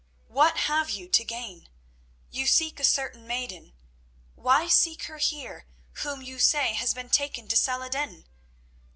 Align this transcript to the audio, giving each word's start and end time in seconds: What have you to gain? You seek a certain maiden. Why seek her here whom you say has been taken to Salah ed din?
What 0.29 0.57
have 0.61 0.89
you 0.89 1.07
to 1.09 1.23
gain? 1.23 1.69
You 2.31 2.47
seek 2.47 2.79
a 2.79 2.83
certain 2.83 3.27
maiden. 3.27 3.73
Why 4.33 4.67
seek 4.67 5.03
her 5.03 5.19
here 5.19 5.67
whom 5.97 6.23
you 6.23 6.39
say 6.39 6.73
has 6.73 6.95
been 6.95 7.11
taken 7.11 7.47
to 7.49 7.55
Salah 7.55 7.85
ed 7.85 7.91
din? 7.91 8.25